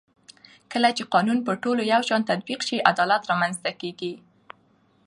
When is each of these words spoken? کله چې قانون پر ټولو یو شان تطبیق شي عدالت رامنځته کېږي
کله 0.71 0.89
چې 0.97 1.03
قانون 1.13 1.37
پر 1.45 1.55
ټولو 1.63 1.81
یو 1.93 2.01
شان 2.07 2.21
تطبیق 2.31 2.59
شي 2.67 2.77
عدالت 2.91 3.21
رامنځته 3.31 3.71
کېږي 3.81 4.13